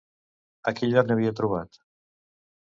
A 0.71 0.73
quin 0.79 0.91
lloc 0.95 1.11
n'havia 1.13 1.35
trobat? 1.43 1.81